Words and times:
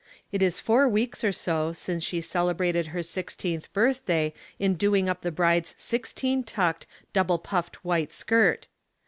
It 0.31 0.41
is 0.41 0.59
four 0.59 0.89
weeks 0.89 1.23
or 1.23 1.31
so 1.31 1.73
since 1.73 2.03
she 2.03 2.21
cele 2.21 2.55
brated 2.55 2.87
her 2.87 3.03
sixteenth 3.03 3.71
birthday 3.71 4.33
in 4.57 4.73
doing 4.73 5.07
up 5.07 5.21
the 5.21 5.29
bride's 5.31 5.75
sixteen 5.77 6.43
tucked, 6.43 6.87
double 7.13 7.37
puffed 7.37 7.85
white 7.85 8.11
skirt. 8.11 8.67